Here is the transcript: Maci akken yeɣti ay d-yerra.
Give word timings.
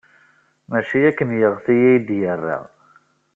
Maci 0.69 0.99
akken 1.09 1.29
yeɣti 1.39 1.75
ay 1.89 1.97
d-yerra. 2.07 2.59